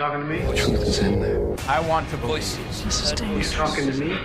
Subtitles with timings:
[0.00, 0.38] talking to me?
[0.48, 1.44] Which one is in there?
[1.68, 2.74] I want to voices.
[3.20, 4.16] You talking to me?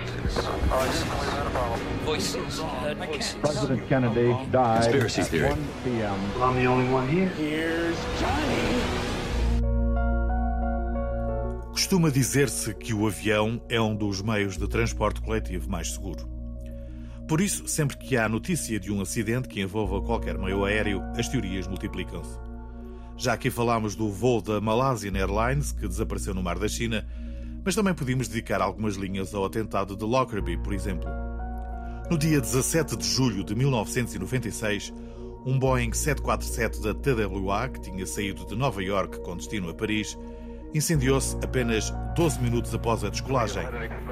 [2.04, 2.60] Voices.
[3.04, 3.34] Voices.
[3.42, 5.48] President Kennedy died Conspiracy at theory.
[5.50, 6.34] 1 p.m.
[6.34, 7.28] Well, I'm the only one here.
[7.36, 8.56] Here's Johnny.
[11.72, 16.26] Costuma dizer-se que o avião é um dos meios de transporte coletivo mais seguro.
[17.28, 21.28] Por isso, sempre que há notícia de um acidente que envolva qualquer meio aéreo, as
[21.28, 22.45] teorias multiplicam-se.
[23.18, 27.06] Já aqui falámos do voo da Malaysian Airlines, que desapareceu no mar da China,
[27.64, 31.08] mas também podíamos dedicar algumas linhas ao atentado de Lockerbie, por exemplo.
[32.10, 34.92] No dia 17 de julho de 1996,
[35.46, 40.16] um Boeing 747 da TWA, que tinha saído de Nova York com destino a Paris,
[40.76, 43.62] incendiou-se apenas 12 minutos após a descolagem,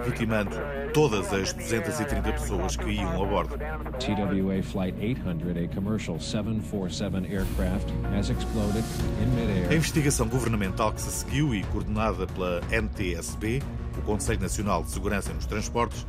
[0.05, 0.57] vitimando
[0.93, 3.57] todas as 230 pessoas que iam a bordo.
[3.57, 8.85] TWA Flight 800, a commercial 747 aircraft, has exploded
[9.21, 9.73] in A midair.
[9.73, 13.63] investigação governamental que se seguiu e coordenada pela NTSB,
[13.99, 16.07] o Conselho Nacional de Segurança nos Transportes,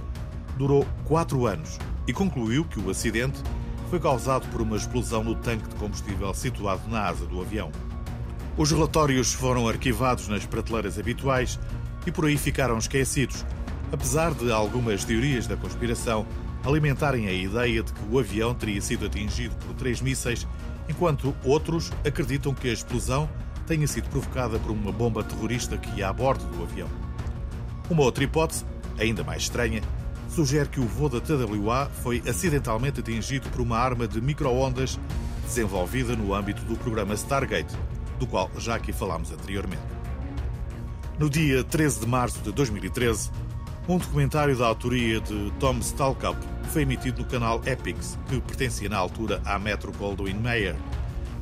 [0.57, 3.41] durou quatro anos e concluiu que o acidente
[3.89, 7.71] foi causado por uma explosão no tanque de combustível situado na asa do avião.
[8.57, 11.59] Os relatórios foram arquivados nas prateleiras habituais
[12.07, 13.45] e por aí ficaram esquecidos,
[13.91, 16.25] apesar de algumas teorias da conspiração
[16.63, 20.47] alimentarem a ideia de que o avião teria sido atingido por três mísseis,
[20.87, 23.29] enquanto outros acreditam que a explosão
[23.67, 26.87] tenha sido provocada por uma bomba terrorista que ia a bordo do avião.
[27.89, 28.63] Uma outra hipótese,
[28.97, 29.81] ainda mais estranha,
[30.29, 34.97] sugere que o voo da TWA foi acidentalmente atingido por uma arma de microondas
[35.45, 37.75] desenvolvida no âmbito do programa Stargate,
[38.19, 39.83] do qual já aqui falámos anteriormente.
[41.17, 43.31] No dia 13 de março de 2013,
[43.87, 46.37] um documentário da autoria de Tom Stalkup
[46.71, 50.75] foi emitido no canal Epix, que pertencia na altura à Metro Goldwyn Mayer,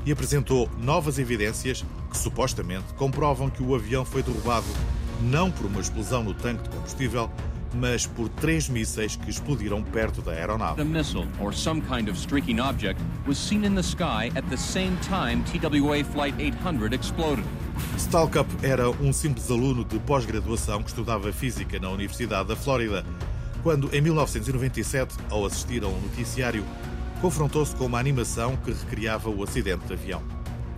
[0.06, 4.68] e apresentou novas evidências que supostamente comprovam que o avião foi derrubado
[5.22, 7.32] não por uma explosão no tanque de combustível,
[7.74, 10.82] mas por três mísseis que explodiram perto da aeronave.
[10.82, 14.58] A missile or some kind of streaking object was seen in the sky at the
[14.58, 17.46] same time TWA Flight 800 exploded.
[17.98, 23.06] Stalkup era um simples aluno de pós-graduação que estudava física na Universidade da Flórida,
[23.64, 26.66] quando, em 1997, ao assistir a um noticiário,
[27.22, 30.22] confrontou-se com uma animação que recriava o acidente de avião.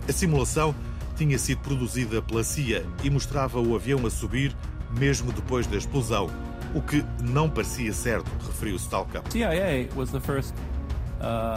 [0.08, 0.74] A simulação
[1.16, 4.54] tinha sido produzida pela CIA e mostrava o avião a subir
[4.98, 6.30] mesmo depois da explosão,
[6.76, 9.30] o que não parecia certo, referiu Stalkup.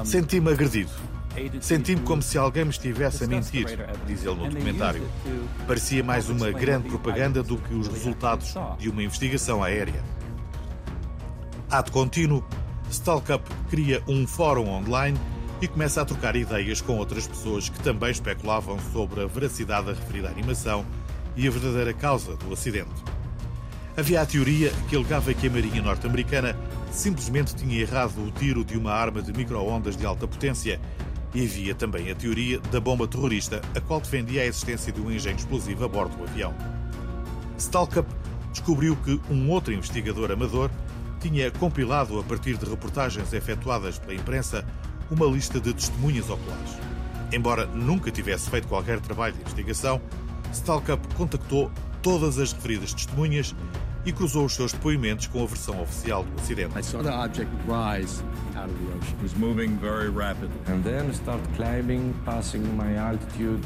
[0.05, 0.91] Senti-me agredido.
[1.59, 3.65] Senti-me como se alguém me estivesse a mentir,
[4.07, 5.05] diz ele no documentário.
[5.67, 10.01] Parecia mais uma grande propaganda do que os resultados de uma investigação aérea.
[11.69, 12.43] Ato contínuo,
[12.89, 15.19] Stalkup cria um fórum online
[15.61, 19.93] e começa a trocar ideias com outras pessoas que também especulavam sobre a veracidade da
[19.93, 20.85] referida animação
[21.35, 23.08] e a verdadeira causa do acidente.
[23.99, 26.55] Havia a teoria que alegava que a Marinha norte-americana
[26.89, 30.79] simplesmente tinha errado o tiro de uma arma de micro-ondas de alta potência
[31.35, 35.11] e havia também a teoria da bomba terrorista, a qual defendia a existência de um
[35.11, 36.55] engenho explosivo a bordo do avião.
[37.57, 38.09] Stalkup
[38.53, 40.71] descobriu que um outro investigador amador
[41.19, 44.65] tinha compilado, a partir de reportagens efetuadas pela imprensa,
[45.11, 46.71] uma lista de testemunhas oculares.
[47.33, 49.99] Embora nunca tivesse feito qualquer trabalho de investigação,
[50.53, 51.69] Stalkup contactou
[52.01, 53.53] todas as referidas testemunhas
[54.05, 56.77] e cruzou os seus depoimentos com a versão oficial do acidente.
[56.77, 58.23] I saw the object rise
[58.55, 59.15] out of the ocean.
[59.15, 60.57] It was moving very rapidly.
[60.67, 63.61] And then start climbing, passing my altitude,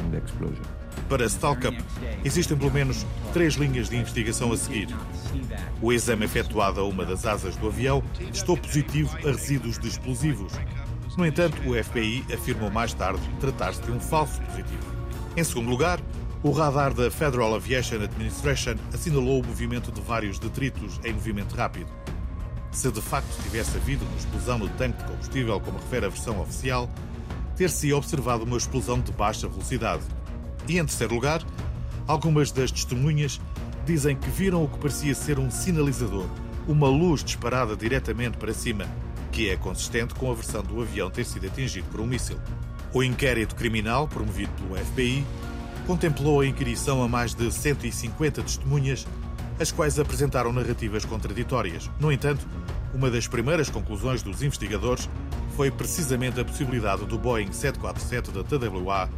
[0.00, 0.62] and the explosion.
[1.08, 1.76] Para Stalkup,
[2.24, 4.88] existem pelo menos três linhas de investigação a seguir.
[5.80, 10.52] O exame efetuado a uma das asas do avião testou positivo a resíduos de explosivos.
[11.16, 14.98] No entanto, o FBI afirmou mais tarde tratar-se de um falso positivo.
[15.36, 16.00] Em segundo lugar,
[16.42, 21.90] o radar da Federal Aviation Administration assinalou o movimento de vários detritos em movimento rápido.
[22.70, 26.40] Se de facto tivesse havido uma explosão no tanque de combustível, como refere a versão
[26.40, 26.88] oficial,
[27.56, 30.04] ter-se observado uma explosão de baixa velocidade.
[30.68, 31.42] E em terceiro lugar,
[32.06, 33.40] algumas das testemunhas
[33.84, 36.26] dizem que viram o que parecia ser um sinalizador,
[36.68, 38.86] uma luz disparada diretamente para cima,
[39.32, 42.38] que é consistente com a versão do avião ter sido atingido por um míssil.
[42.92, 45.24] O inquérito criminal, promovido pelo FBI,
[45.88, 49.06] contemplou a inquirição a mais de 150 testemunhas,
[49.58, 51.90] as quais apresentaram narrativas contraditórias.
[51.98, 52.46] No entanto,
[52.92, 55.08] uma das primeiras conclusões dos investigadores
[55.56, 59.08] foi precisamente a possibilidade do Boeing 747 da TWA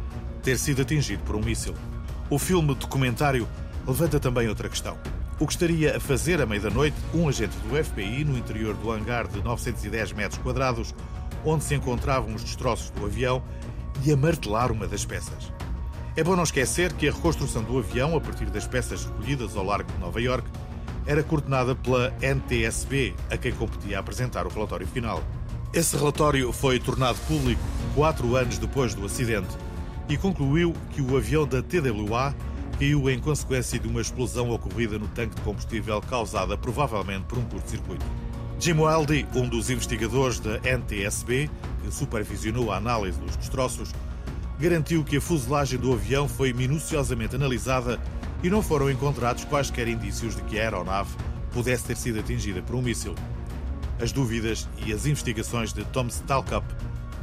[0.41, 1.75] ter sido atingido por um míssil.
[2.29, 3.45] O filme documentário
[3.85, 4.97] levanta também outra questão.
[5.41, 9.27] O que estaria a fazer à meia-da-noite um agente do FBI no interior do hangar
[9.27, 10.95] de 910 metros quadrados,
[11.43, 13.43] onde se encontravam os destroços do avião,
[14.05, 15.51] e a martelar uma das peças?
[16.13, 19.63] É bom não esquecer que a reconstrução do avião, a partir das peças recolhidas ao
[19.63, 20.45] largo de Nova York,
[21.05, 25.23] era coordenada pela NTSB, a quem competia apresentar o relatório final.
[25.73, 27.61] Esse relatório foi tornado público
[27.95, 29.55] quatro anos depois do acidente
[30.09, 32.35] e concluiu que o avião da TWA
[32.77, 37.45] caiu em consequência de uma explosão ocorrida no tanque de combustível causada provavelmente por um
[37.45, 38.05] curto-circuito.
[38.59, 41.49] Jim Wilde, um dos investigadores da NTSB,
[41.81, 43.93] que supervisionou a análise dos destroços,
[44.61, 47.99] garantiu que a fuselagem do avião foi minuciosamente analisada
[48.43, 51.09] e não foram encontrados quaisquer indícios de que a aeronave
[51.51, 53.15] pudesse ter sido atingida por um míssil.
[53.99, 56.65] As dúvidas e as investigações de Tom Stalkup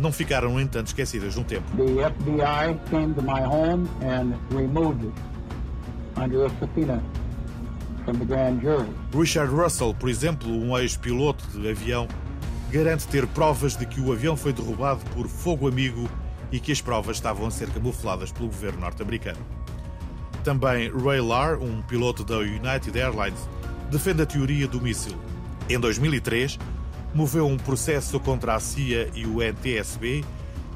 [0.01, 1.65] não ficaram, no entanto, esquecidas no tempo.
[1.77, 7.01] The FBI came to my home and removed it under a subpoena
[8.05, 8.89] from the grand jury.
[9.15, 12.09] Richard Russell, por exemplo, um ex-piloto de avião,
[12.73, 16.09] garante ter provas de que o avião foi derrubado por fogo amigo
[16.51, 19.39] e que as provas estavam a ser camufladas pelo governo norte-americano.
[20.43, 23.49] Também Ray Lar, um piloto da United Airlines,
[23.91, 25.15] defende a teoria do míssil.
[25.69, 26.59] Em 2003,
[27.15, 30.25] moveu um processo contra a CIA e o NTSB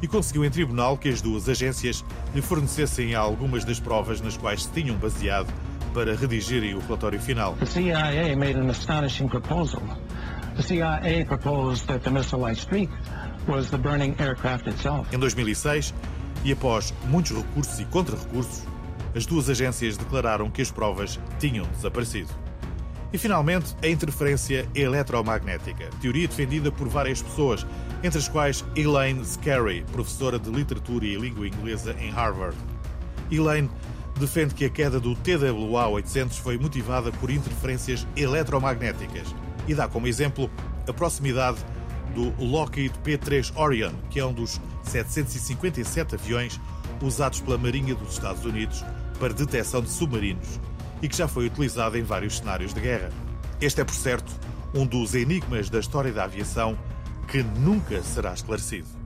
[0.03, 2.05] e conseguiu em tribunal que as duas agências
[2.35, 5.53] lhe fornecessem algumas das provas nas quais se tinham baseado
[5.95, 7.55] para redigirem o relatório final.
[7.55, 9.83] The CIA made an astonishing proposal.
[10.57, 12.91] The CIA proposed that the missile streak
[13.47, 15.15] was the burning aircraft itself.
[15.15, 15.95] Em 2006,
[16.45, 18.65] e após muitos recursos e contra-recursos,
[19.15, 22.31] as duas agências declararam que as provas tinham desaparecido.
[23.13, 27.67] E finalmente, a interferência eletromagnética, teoria defendida por várias pessoas,
[28.03, 32.57] entre as quais Elaine Scarry, professora de literatura e língua inglesa em Harvard.
[33.31, 33.71] Elaine
[34.19, 39.35] defende que a queda do TWA-800 foi motivada por interferências eletromagnéticas
[39.69, 40.51] e dá como exemplo
[40.89, 41.59] a proximidade
[42.13, 46.61] do Lockheed P-3 Orion, que é um dos 757 aviões
[47.01, 48.85] usados pela Marinha dos Estados Unidos
[49.19, 50.61] para detecção de submarinos
[51.01, 53.11] e que já foi utilizado em vários cenários de guerra.
[53.61, 54.33] Este é, por certo,
[54.75, 56.79] um dos enigmas da história da aviação
[57.29, 59.02] que nunca será esclarecido.